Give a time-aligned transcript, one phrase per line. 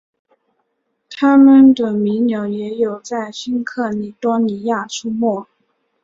[1.11, 5.45] 它们的迷鸟也有在新喀里多尼亚出没。